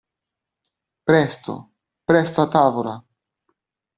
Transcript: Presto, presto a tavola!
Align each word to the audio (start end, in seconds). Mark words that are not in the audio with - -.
Presto, 1.03 1.69
presto 2.03 2.41
a 2.41 2.47
tavola! 2.47 3.05